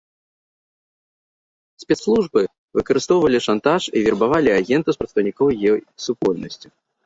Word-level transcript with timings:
Спецслужбы 1.83 2.41
выкарыстоўвалі 2.81 3.43
шантаж 3.49 3.81
і 3.97 4.05
вербавалі 4.11 4.49
агентаў 4.59 4.91
з 4.99 5.07
прадстаўнікоў 5.07 5.47
гей-супольнасці. 5.65 6.67